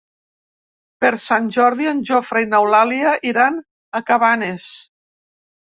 Per 1.03 1.11
Sant 1.25 1.51
Jordi 1.57 1.89
en 1.91 2.01
Jofre 2.11 2.43
i 2.45 2.49
n'Eulàlia 2.55 3.13
iran 3.33 3.63
a 4.01 4.03
Cabanes. 4.11 4.67